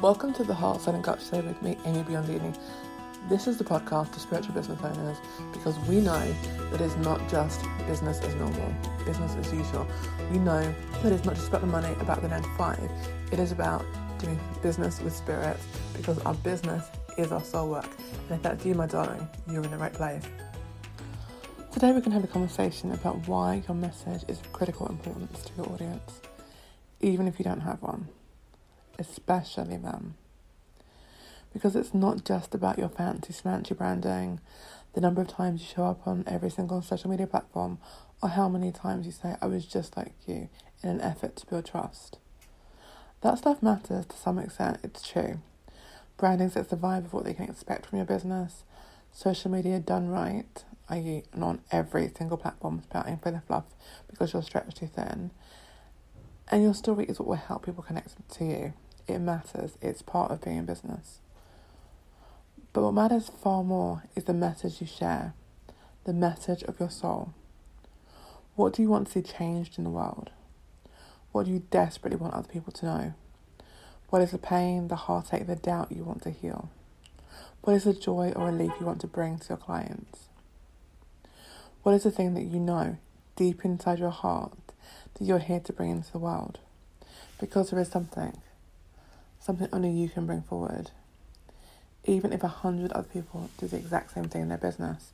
Welcome 0.00 0.32
to 0.34 0.44
the 0.44 0.54
Heart, 0.54 0.82
Soul 0.82 0.94
and 0.94 1.02
Gut 1.02 1.20
Show 1.20 1.40
with 1.40 1.60
me, 1.62 1.76
Amy 1.84 2.04
Biondini. 2.04 2.56
This 3.28 3.48
is 3.48 3.58
the 3.58 3.64
podcast 3.64 4.12
for 4.12 4.20
spiritual 4.20 4.54
business 4.54 4.80
owners 4.84 5.18
because 5.52 5.76
we 5.88 6.00
know 6.00 6.32
that 6.70 6.80
it's 6.80 6.94
not 6.98 7.28
just 7.28 7.60
business 7.88 8.20
as 8.20 8.36
normal, 8.36 8.72
business 9.04 9.34
as 9.34 9.52
usual. 9.52 9.84
We 10.30 10.38
know 10.38 10.72
that 11.02 11.12
it's 11.12 11.24
not 11.24 11.34
just 11.34 11.48
about 11.48 11.62
the 11.62 11.66
money, 11.66 11.92
about 11.98 12.22
the 12.22 12.28
9 12.28 12.40
to 12.40 12.48
5. 12.50 12.90
It 13.32 13.40
is 13.40 13.50
about 13.50 13.84
doing 14.18 14.38
business 14.62 15.00
with 15.00 15.16
spirit 15.16 15.56
because 15.96 16.20
our 16.20 16.34
business 16.34 16.86
is 17.18 17.32
our 17.32 17.42
soul 17.42 17.68
work. 17.68 17.90
And 18.28 18.36
if 18.36 18.42
that's 18.42 18.64
you, 18.64 18.76
my 18.76 18.86
darling, 18.86 19.28
you're 19.50 19.64
in 19.64 19.72
the 19.72 19.76
right 19.76 19.92
place. 19.92 20.22
Today, 21.72 21.86
we're 21.86 22.00
going 22.00 22.10
to 22.10 22.20
have 22.20 22.24
a 22.24 22.26
conversation 22.26 22.92
about 22.92 23.26
why 23.26 23.62
your 23.66 23.74
message 23.74 24.22
is 24.28 24.38
of 24.38 24.52
critical 24.52 24.86
importance 24.88 25.42
to 25.42 25.52
your 25.56 25.72
audience, 25.72 26.20
even 27.00 27.26
if 27.26 27.38
you 27.38 27.44
don't 27.44 27.60
have 27.60 27.80
one 27.80 28.08
especially 28.98 29.76
them. 29.76 30.14
Because 31.52 31.74
it's 31.74 31.94
not 31.94 32.24
just 32.24 32.54
about 32.54 32.78
your 32.78 32.88
fancy 32.88 33.32
smancy 33.32 33.76
branding, 33.76 34.40
the 34.94 35.00
number 35.00 35.20
of 35.20 35.28
times 35.28 35.62
you 35.62 35.66
show 35.66 35.84
up 35.84 36.06
on 36.06 36.24
every 36.26 36.50
single 36.50 36.82
social 36.82 37.10
media 37.10 37.26
platform, 37.26 37.78
or 38.22 38.30
how 38.30 38.48
many 38.48 38.70
times 38.70 39.06
you 39.06 39.12
say, 39.12 39.36
I 39.40 39.46
was 39.46 39.66
just 39.66 39.96
like 39.96 40.12
you, 40.26 40.48
in 40.82 40.88
an 40.88 41.00
effort 41.00 41.36
to 41.36 41.46
build 41.46 41.66
trust. 41.66 42.18
That 43.22 43.38
stuff 43.38 43.62
matters 43.62 44.06
to 44.06 44.16
some 44.16 44.38
extent, 44.38 44.78
it's 44.82 45.06
true. 45.06 45.40
Branding 46.16 46.50
sets 46.50 46.68
the 46.68 46.76
vibe 46.76 47.06
of 47.06 47.12
what 47.12 47.24
they 47.24 47.34
can 47.34 47.48
expect 47.48 47.86
from 47.86 47.98
your 47.98 48.06
business. 48.06 48.64
Social 49.12 49.50
media 49.50 49.78
done 49.78 50.08
right, 50.08 50.64
i.e., 50.88 51.24
not 51.36 51.58
every 51.70 52.10
single 52.16 52.38
platform 52.38 52.82
spouting 52.82 53.18
for 53.18 53.30
the 53.30 53.42
fluff 53.46 53.64
because 54.10 54.32
you're 54.32 54.42
stretched 54.42 54.78
too 54.78 54.86
thin. 54.86 55.30
And 56.48 56.62
your 56.62 56.74
story 56.74 57.04
is 57.04 57.18
what 57.18 57.28
will 57.28 57.36
help 57.36 57.66
people 57.66 57.82
connect 57.82 58.14
to 58.36 58.44
you. 58.44 58.72
It 59.06 59.18
matters, 59.18 59.76
it's 59.82 60.02
part 60.02 60.30
of 60.30 60.42
being 60.42 60.56
in 60.58 60.64
business. 60.64 61.20
But 62.72 62.82
what 62.82 62.94
matters 62.94 63.28
far 63.28 63.62
more 63.62 64.04
is 64.16 64.24
the 64.24 64.32
message 64.32 64.80
you 64.80 64.86
share, 64.86 65.34
the 66.04 66.14
message 66.14 66.62
of 66.64 66.80
your 66.80 66.90
soul. 66.90 67.34
What 68.54 68.72
do 68.72 68.82
you 68.82 68.88
want 68.88 69.08
to 69.08 69.12
see 69.12 69.22
changed 69.22 69.76
in 69.76 69.84
the 69.84 69.90
world? 69.90 70.30
What 71.32 71.46
do 71.46 71.52
you 71.52 71.62
desperately 71.70 72.18
want 72.18 72.34
other 72.34 72.48
people 72.48 72.72
to 72.72 72.86
know? 72.86 73.14
What 74.08 74.22
is 74.22 74.30
the 74.30 74.38
pain, 74.38 74.88
the 74.88 74.96
heartache, 74.96 75.46
the 75.46 75.56
doubt 75.56 75.92
you 75.92 76.04
want 76.04 76.22
to 76.22 76.30
heal? 76.30 76.70
What 77.62 77.74
is 77.74 77.84
the 77.84 77.92
joy 77.92 78.32
or 78.34 78.46
relief 78.46 78.72
you 78.80 78.86
want 78.86 79.00
to 79.02 79.06
bring 79.06 79.38
to 79.38 79.48
your 79.50 79.58
clients? 79.58 80.28
What 81.82 81.94
is 81.94 82.02
the 82.04 82.10
thing 82.10 82.34
that 82.34 82.42
you 82.42 82.60
know 82.60 82.98
deep 83.36 83.64
inside 83.64 83.98
your 83.98 84.10
heart 84.10 84.52
that 85.14 85.24
you're 85.24 85.38
here 85.38 85.60
to 85.60 85.72
bring 85.72 85.90
into 85.90 86.12
the 86.12 86.18
world. 86.18 86.58
Because 87.40 87.70
there 87.70 87.80
is 87.80 87.88
something, 87.88 88.36
something 89.40 89.68
only 89.72 89.90
you 89.90 90.08
can 90.08 90.26
bring 90.26 90.42
forward. 90.42 90.90
Even 92.04 92.32
if 92.32 92.42
a 92.42 92.48
hundred 92.48 92.92
other 92.92 93.08
people 93.08 93.50
do 93.58 93.66
the 93.66 93.76
exact 93.76 94.14
same 94.14 94.24
thing 94.24 94.42
in 94.42 94.48
their 94.48 94.58
business, 94.58 95.12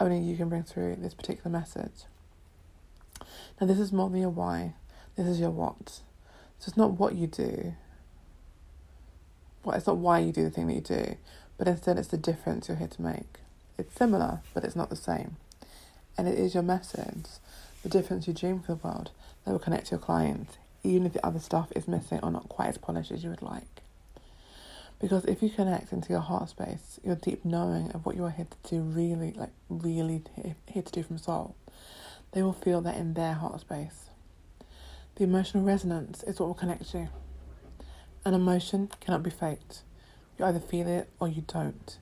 only 0.00 0.18
you 0.18 0.36
can 0.36 0.48
bring 0.48 0.62
through 0.62 0.96
this 0.96 1.14
particular 1.14 1.50
message. 1.50 2.04
Now, 3.60 3.66
this 3.66 3.78
is 3.78 3.92
more 3.92 4.10
than 4.10 4.20
your 4.20 4.30
why, 4.30 4.74
this 5.16 5.26
is 5.26 5.40
your 5.40 5.50
what. 5.50 6.00
So 6.58 6.68
it's 6.68 6.76
not 6.76 6.98
what 6.98 7.14
you 7.14 7.26
do, 7.26 7.74
well, 9.64 9.76
it's 9.76 9.86
not 9.86 9.96
why 9.96 10.18
you 10.18 10.32
do 10.32 10.44
the 10.44 10.50
thing 10.50 10.66
that 10.66 10.74
you 10.74 10.80
do, 10.80 11.16
but 11.58 11.68
instead 11.68 11.98
it's 11.98 12.08
the 12.08 12.16
difference 12.16 12.68
you're 12.68 12.76
here 12.76 12.88
to 12.88 13.02
make. 13.02 13.38
It's 13.78 13.94
similar, 13.94 14.40
but 14.54 14.64
it's 14.64 14.76
not 14.76 14.90
the 14.90 14.96
same. 14.96 15.36
And 16.18 16.28
it 16.28 16.38
is 16.38 16.54
your 16.54 16.62
message 16.62 17.26
the 17.82 17.88
difference 17.88 18.28
you 18.28 18.34
dream 18.34 18.60
for 18.60 18.74
the 18.74 18.86
world 18.86 19.10
that 19.44 19.52
will 19.52 19.58
connect 19.58 19.90
your 19.90 19.98
clients, 19.98 20.56
even 20.82 21.06
if 21.06 21.12
the 21.12 21.26
other 21.26 21.40
stuff 21.40 21.72
is 21.74 21.88
missing 21.88 22.20
or 22.22 22.30
not 22.30 22.48
quite 22.48 22.68
as 22.68 22.78
polished 22.78 23.10
as 23.10 23.24
you 23.24 23.30
would 23.30 23.42
like. 23.42 23.82
Because 25.00 25.24
if 25.24 25.42
you 25.42 25.50
connect 25.50 25.92
into 25.92 26.10
your 26.10 26.20
heart 26.20 26.48
space, 26.48 27.00
your 27.02 27.16
deep 27.16 27.44
knowing 27.44 27.90
of 27.90 28.06
what 28.06 28.14
you 28.14 28.24
are 28.24 28.30
here 28.30 28.46
to 28.48 28.70
do, 28.70 28.82
really, 28.82 29.32
like, 29.32 29.50
really 29.68 30.22
here 30.66 30.82
to 30.82 30.92
do 30.92 31.02
from 31.02 31.18
soul, 31.18 31.56
they 32.30 32.42
will 32.42 32.52
feel 32.52 32.80
that 32.82 32.96
in 32.96 33.14
their 33.14 33.34
heart 33.34 33.60
space. 33.60 34.10
The 35.16 35.24
emotional 35.24 35.64
resonance 35.64 36.22
is 36.22 36.38
what 36.38 36.46
will 36.46 36.54
connect 36.54 36.94
you. 36.94 37.08
An 38.24 38.34
emotion 38.34 38.88
cannot 39.00 39.24
be 39.24 39.30
faked. 39.30 39.82
You 40.38 40.44
either 40.44 40.60
feel 40.60 40.86
it 40.86 41.08
or 41.18 41.26
you 41.26 41.42
don't. 41.46 41.98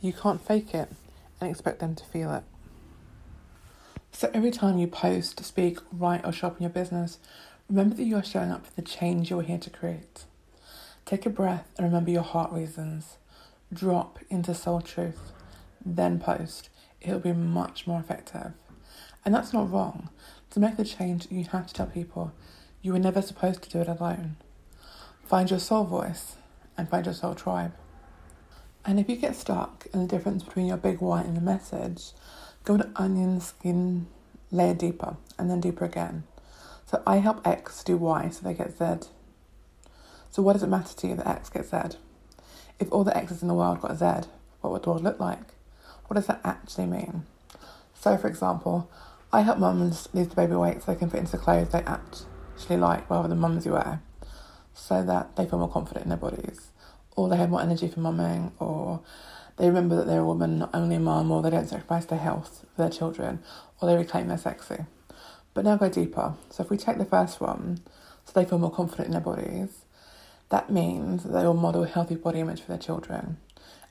You 0.00 0.12
can't 0.12 0.44
fake 0.44 0.74
it 0.74 0.90
and 1.40 1.48
expect 1.48 1.78
them 1.78 1.94
to 1.94 2.04
feel 2.04 2.34
it. 2.34 2.42
So 4.10 4.30
every 4.34 4.50
time 4.50 4.78
you 4.78 4.88
post, 4.88 5.44
speak, 5.44 5.78
write, 5.92 6.24
or 6.24 6.32
shop 6.32 6.56
in 6.56 6.64
your 6.64 6.70
business, 6.70 7.18
remember 7.68 7.94
that 7.94 8.02
you 8.02 8.16
are 8.16 8.24
showing 8.24 8.50
up 8.50 8.66
for 8.66 8.72
the 8.74 8.82
change 8.82 9.30
you're 9.30 9.42
here 9.42 9.58
to 9.58 9.70
create. 9.70 10.24
Take 11.04 11.24
a 11.24 11.30
breath 11.30 11.68
and 11.76 11.86
remember 11.86 12.10
your 12.10 12.22
heart 12.22 12.52
reasons. 12.52 13.18
Drop 13.72 14.18
into 14.28 14.54
soul 14.54 14.80
truth, 14.80 15.32
then 15.84 16.18
post. 16.18 16.68
It'll 17.00 17.20
be 17.20 17.32
much 17.32 17.86
more 17.86 18.00
effective. 18.00 18.52
And 19.24 19.32
that's 19.32 19.52
not 19.52 19.70
wrong. 19.70 20.08
To 20.50 20.60
make 20.60 20.76
the 20.76 20.84
change, 20.84 21.28
you 21.30 21.44
have 21.44 21.68
to 21.68 21.74
tell 21.74 21.86
people 21.86 22.32
you 22.82 22.92
were 22.92 22.98
never 22.98 23.22
supposed 23.22 23.62
to 23.62 23.70
do 23.70 23.80
it 23.80 23.88
alone. 23.88 24.36
Find 25.30 25.48
your 25.48 25.60
soul 25.60 25.84
voice 25.84 26.34
and 26.76 26.88
find 26.88 27.06
your 27.06 27.14
soul 27.14 27.36
tribe. 27.36 27.72
And 28.84 28.98
if 28.98 29.08
you 29.08 29.14
get 29.14 29.36
stuck 29.36 29.86
in 29.94 30.00
the 30.00 30.08
difference 30.08 30.42
between 30.42 30.66
your 30.66 30.76
big 30.76 31.00
why 31.00 31.20
and 31.20 31.36
the 31.36 31.40
message, 31.40 32.10
go 32.64 32.76
to 32.76 32.90
onion 32.96 33.40
skin 33.40 34.08
layer 34.50 34.74
deeper 34.74 35.18
and 35.38 35.48
then 35.48 35.60
deeper 35.60 35.84
again. 35.84 36.24
So 36.84 37.00
I 37.06 37.18
help 37.18 37.46
X 37.46 37.84
do 37.84 37.96
Y 37.96 38.28
so 38.30 38.40
they 38.42 38.54
get 38.54 38.76
Z. 38.76 39.08
So 40.32 40.42
what 40.42 40.54
does 40.54 40.64
it 40.64 40.66
matter 40.66 40.96
to 40.96 41.06
you 41.06 41.14
that 41.14 41.28
X 41.28 41.48
gets 41.48 41.70
Z? 41.70 41.96
If 42.80 42.90
all 42.90 43.04
the 43.04 43.16
X's 43.16 43.40
in 43.40 43.46
the 43.46 43.54
world 43.54 43.80
got 43.82 43.96
Z, 43.98 44.28
what 44.62 44.72
would 44.72 44.82
the 44.82 44.90
world 44.90 45.04
look 45.04 45.20
like? 45.20 45.54
What 46.08 46.16
does 46.16 46.26
that 46.26 46.40
actually 46.42 46.86
mean? 46.86 47.22
So 47.94 48.16
for 48.16 48.26
example, 48.26 48.90
I 49.32 49.42
help 49.42 49.60
mums 49.60 50.08
lose 50.12 50.26
the 50.26 50.34
baby 50.34 50.56
weight 50.56 50.82
so 50.82 50.90
they 50.90 50.98
can 50.98 51.08
fit 51.08 51.20
into 51.20 51.30
the 51.30 51.38
clothes 51.38 51.68
they 51.68 51.82
actually 51.82 52.78
like 52.78 53.08
rather 53.08 53.28
than 53.28 53.38
mums 53.38 53.64
you 53.64 53.74
wear. 53.74 54.02
So 54.74 55.02
that 55.04 55.36
they 55.36 55.46
feel 55.46 55.58
more 55.58 55.70
confident 55.70 56.04
in 56.04 56.10
their 56.10 56.18
bodies. 56.18 56.70
Or 57.16 57.28
they 57.28 57.36
have 57.36 57.50
more 57.50 57.60
energy 57.60 57.88
for 57.88 58.00
mumming 58.00 58.52
or 58.58 59.02
they 59.60 59.66
remember 59.66 59.96
that 59.96 60.06
they're 60.06 60.20
a 60.20 60.24
woman, 60.24 60.60
not 60.60 60.70
only 60.72 60.96
a 60.96 61.00
mum, 61.00 61.30
or 61.30 61.42
they 61.42 61.50
don't 61.50 61.68
sacrifice 61.68 62.06
their 62.06 62.18
health 62.18 62.64
for 62.74 62.80
their 62.80 62.90
children, 62.90 63.42
or 63.78 63.88
they 63.88 63.94
reclaim 63.94 64.28
their 64.28 64.38
sexy. 64.38 64.86
But 65.52 65.66
now 65.66 65.76
go 65.76 65.90
deeper. 65.90 66.34
So 66.48 66.62
if 66.62 66.70
we 66.70 66.78
take 66.78 66.96
the 66.96 67.04
first 67.04 67.42
one, 67.42 67.80
so 68.24 68.32
they 68.34 68.48
feel 68.48 68.58
more 68.58 68.70
confident 68.70 69.08
in 69.08 69.12
their 69.12 69.20
bodies, 69.20 69.84
that 70.48 70.70
means 70.70 71.24
that 71.24 71.32
they 71.32 71.44
will 71.44 71.52
model 71.52 71.82
a 71.82 71.88
healthy 71.88 72.14
body 72.14 72.40
image 72.40 72.62
for 72.62 72.68
their 72.68 72.78
children. 72.78 73.36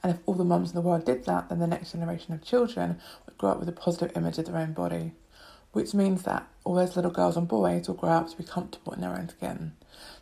And 0.01 0.11
if 0.11 0.19
all 0.25 0.33
the 0.33 0.43
mums 0.43 0.69
in 0.69 0.75
the 0.75 0.81
world 0.81 1.05
did 1.05 1.25
that, 1.25 1.49
then 1.49 1.59
the 1.59 1.67
next 1.67 1.91
generation 1.91 2.33
of 2.33 2.43
children 2.43 2.99
would 3.27 3.37
grow 3.37 3.51
up 3.51 3.59
with 3.59 3.69
a 3.69 3.73
positive 3.73 4.17
image 4.17 4.39
of 4.39 4.45
their 4.45 4.57
own 4.57 4.73
body, 4.73 5.11
which 5.71 5.93
means 5.93 6.23
that 6.23 6.47
all 6.63 6.75
those 6.75 6.95
little 6.95 7.11
girls 7.11 7.37
and 7.37 7.47
boys 7.47 7.87
will 7.87 7.95
grow 7.95 8.09
up 8.09 8.29
to 8.29 8.37
be 8.37 8.43
comfortable 8.43 8.93
in 8.93 9.01
their 9.01 9.17
own 9.17 9.29
skin, 9.29 9.73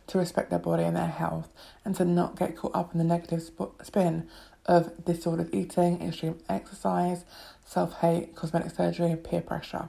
to 0.06 0.18
respect 0.18 0.50
their 0.50 0.58
body 0.58 0.84
and 0.84 0.96
their 0.96 1.06
health, 1.08 1.48
and 1.84 1.94
to 1.96 2.04
not 2.04 2.38
get 2.38 2.56
caught 2.56 2.74
up 2.74 2.92
in 2.92 2.98
the 2.98 3.04
negative 3.04 3.50
spin 3.82 4.28
of 4.66 5.04
disordered 5.04 5.54
eating, 5.54 6.02
extreme 6.02 6.38
exercise, 6.48 7.24
self 7.64 8.00
hate, 8.00 8.34
cosmetic 8.34 8.74
surgery, 8.74 9.10
and 9.10 9.24
peer 9.24 9.40
pressure. 9.40 9.88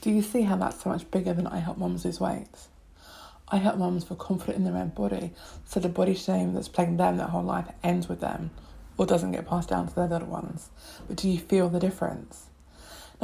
Do 0.00 0.10
you 0.10 0.22
see 0.22 0.42
how 0.42 0.56
that's 0.56 0.82
so 0.82 0.90
much 0.90 1.10
bigger 1.10 1.32
than 1.32 1.46
I 1.46 1.58
help 1.58 1.78
moms 1.78 2.04
lose 2.04 2.20
weight? 2.20 2.48
I 3.48 3.58
help 3.58 3.76
moms 3.76 4.04
feel 4.04 4.16
confident 4.16 4.58
in 4.58 4.64
their 4.64 4.80
own 4.80 4.88
body 4.88 5.32
so 5.64 5.80
the 5.80 5.88
body 5.88 6.14
shame 6.14 6.54
that's 6.54 6.68
plaguing 6.68 6.96
them 6.96 7.16
their 7.16 7.26
whole 7.26 7.42
life 7.42 7.68
ends 7.82 8.08
with 8.08 8.20
them 8.20 8.50
or 8.96 9.06
doesn't 9.06 9.32
get 9.32 9.46
passed 9.46 9.68
down 9.68 9.88
to 9.88 9.94
their 9.94 10.08
little 10.08 10.28
ones. 10.28 10.70
But 11.06 11.16
do 11.16 11.28
you 11.28 11.38
feel 11.38 11.68
the 11.68 11.80
difference? 11.80 12.46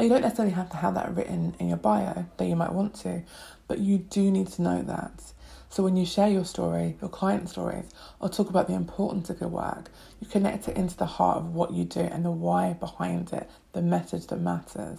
Now, 0.01 0.05
you 0.05 0.13
don't 0.13 0.23
necessarily 0.23 0.55
have 0.55 0.71
to 0.71 0.79
have 0.79 0.95
that 0.95 1.15
written 1.15 1.55
in 1.59 1.69
your 1.69 1.77
bio, 1.77 2.25
though 2.39 2.47
you 2.47 2.57
might 2.57 2.73
want 2.73 2.95
to, 3.03 3.23
but 3.69 3.81
you 3.81 3.99
do 3.99 4.31
need 4.31 4.49
to 4.49 4.63
know 4.63 4.81
that 4.81 5.35
so 5.69 5.85
when 5.85 5.97
you 5.97 6.05
share 6.05 6.29
your 6.29 6.45
story, 6.45 6.97
your 7.01 7.11
client 7.11 7.49
stories, 7.49 7.85
or 8.19 8.29
talk 8.29 8.51
about 8.51 8.67
the 8.67 8.75
importance 8.75 9.31
of 9.31 9.41
your 9.41 9.51
work, 9.51 9.89
you 10.19 10.27
connect 10.27 10.67
it 10.67 10.77
into 10.77 10.97
the 10.97 11.07
heart 11.07 11.37
of 11.37 11.55
what 11.55 11.73
you 11.73 11.85
do 11.85 12.01
and 12.01 12.25
the 12.25 12.31
why 12.31 12.73
behind 12.73 13.33
it, 13.33 13.49
the 13.73 13.81
message 13.81 14.27
that 14.29 14.41
matters. 14.41 14.99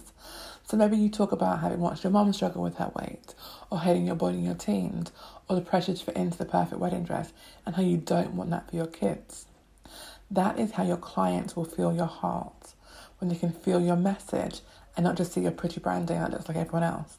So 0.64 0.78
maybe 0.78 0.96
you 0.96 1.10
talk 1.10 1.32
about 1.32 1.60
having 1.60 1.80
watched 1.80 2.04
your 2.04 2.12
mum 2.12 2.32
struggle 2.32 2.62
with 2.62 2.76
her 2.76 2.90
weight, 2.94 3.34
or 3.70 3.80
hating 3.80 4.06
your 4.06 4.16
body 4.16 4.38
in 4.38 4.44
your 4.44 4.54
teens, 4.54 5.12
or 5.46 5.56
the 5.56 5.62
pressure 5.62 5.92
to 5.92 6.04
fit 6.04 6.16
into 6.16 6.38
the 6.38 6.46
perfect 6.46 6.80
wedding 6.80 7.04
dress, 7.04 7.34
and 7.66 7.74
how 7.74 7.82
you 7.82 7.98
don't 7.98 8.32
want 8.32 8.48
that 8.48 8.70
for 8.70 8.76
your 8.76 8.86
kids. 8.86 9.46
That 10.30 10.58
is 10.58 10.70
how 10.70 10.84
your 10.84 10.96
clients 10.96 11.54
will 11.54 11.66
feel 11.66 11.92
your 11.92 12.06
heart 12.06 12.72
when 13.18 13.28
they 13.28 13.36
can 13.36 13.52
feel 13.52 13.80
your 13.80 13.96
message 13.96 14.62
and 14.96 15.04
not 15.04 15.16
just 15.16 15.32
see 15.32 15.40
your 15.40 15.52
pretty 15.52 15.80
branding 15.80 16.18
that 16.18 16.30
looks 16.30 16.48
like 16.48 16.56
everyone 16.56 16.82
else. 16.82 17.18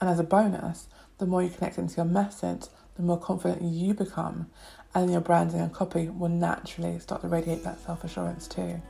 And 0.00 0.10
as 0.10 0.18
a 0.18 0.24
bonus, 0.24 0.88
the 1.18 1.26
more 1.26 1.42
you 1.42 1.50
connect 1.50 1.78
into 1.78 1.96
your 1.96 2.04
message, 2.04 2.66
the 2.96 3.02
more 3.02 3.18
confident 3.18 3.62
you 3.62 3.94
become, 3.94 4.46
and 4.94 5.10
your 5.10 5.20
branding 5.20 5.60
and 5.60 5.72
copy 5.72 6.08
will 6.08 6.28
naturally 6.28 6.98
start 6.98 7.22
to 7.22 7.28
radiate 7.28 7.64
that 7.64 7.80
self 7.80 8.04
assurance 8.04 8.48
too. 8.48 8.80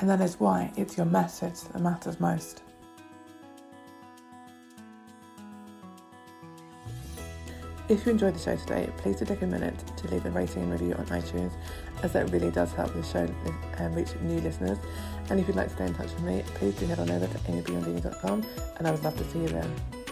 And 0.00 0.10
that 0.10 0.20
is 0.20 0.40
why 0.40 0.72
it's 0.76 0.96
your 0.96 1.06
message 1.06 1.60
that 1.72 1.80
matters 1.80 2.18
most. 2.18 2.62
If 7.86 8.06
you 8.06 8.12
enjoyed 8.12 8.34
the 8.34 8.38
show 8.38 8.56
today, 8.56 8.88
please 8.96 9.16
do 9.16 9.26
take 9.26 9.42
a 9.42 9.46
minute 9.46 9.74
to 9.98 10.08
leave 10.08 10.24
a 10.24 10.30
rating 10.30 10.62
and 10.62 10.72
review 10.72 10.94
on 10.94 11.04
iTunes, 11.06 11.52
as 12.02 12.14
that 12.14 12.30
really 12.30 12.50
does 12.50 12.72
help 12.72 12.94
the 12.94 13.02
show 13.02 13.28
um, 13.76 13.94
reach 13.94 14.08
new 14.22 14.40
listeners. 14.40 14.78
And 15.28 15.38
if 15.38 15.46
you'd 15.46 15.56
like 15.56 15.68
to 15.68 15.74
stay 15.74 15.86
in 15.86 15.94
touch 15.94 16.10
with 16.14 16.22
me, 16.22 16.42
please 16.54 16.74
do 16.76 16.86
head 16.86 16.98
on 16.98 17.10
over 17.10 17.26
to 17.26 17.38
amybiondini.com, 17.40 18.42
and 18.78 18.88
I 18.88 18.90
would 18.90 19.04
love 19.04 19.18
to 19.18 19.30
see 19.30 19.40
you 19.40 19.48
there. 19.48 20.03